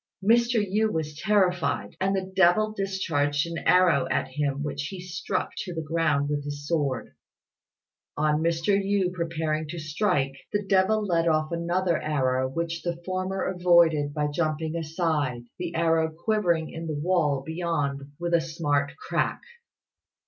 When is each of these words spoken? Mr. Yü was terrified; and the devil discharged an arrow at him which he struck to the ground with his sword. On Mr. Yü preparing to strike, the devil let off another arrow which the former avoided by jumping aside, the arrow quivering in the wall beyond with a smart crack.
Mr. 0.25 0.59
Yü 0.67 0.91
was 0.91 1.15
terrified; 1.15 1.95
and 2.01 2.15
the 2.15 2.31
devil 2.35 2.71
discharged 2.75 3.45
an 3.45 3.59
arrow 3.67 4.07
at 4.09 4.29
him 4.29 4.63
which 4.63 4.87
he 4.87 4.99
struck 4.99 5.51
to 5.55 5.75
the 5.75 5.83
ground 5.83 6.27
with 6.27 6.43
his 6.43 6.67
sword. 6.67 7.13
On 8.17 8.41
Mr. 8.41 8.75
Yü 8.75 9.13
preparing 9.13 9.67
to 9.67 9.77
strike, 9.77 10.33
the 10.51 10.65
devil 10.65 11.05
let 11.05 11.27
off 11.27 11.51
another 11.51 12.01
arrow 12.01 12.49
which 12.49 12.81
the 12.81 12.99
former 13.05 13.43
avoided 13.43 14.11
by 14.11 14.25
jumping 14.25 14.75
aside, 14.75 15.43
the 15.59 15.75
arrow 15.75 16.09
quivering 16.09 16.71
in 16.71 16.87
the 16.87 16.95
wall 16.97 17.43
beyond 17.45 18.11
with 18.19 18.33
a 18.33 18.41
smart 18.41 18.93
crack. 18.97 19.41